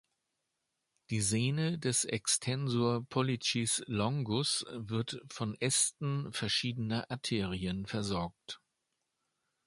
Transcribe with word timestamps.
Die 1.11 1.21
Sehne 1.21 1.77
des 1.77 2.05
extensor 2.05 3.05
pollicis 3.05 3.83
longus 3.85 4.65
wird 4.71 5.21
von 5.29 5.53
Ästen 5.61 6.33
verschiedener 6.33 7.11
Arterien 7.11 7.85
versorgt. 7.85 8.59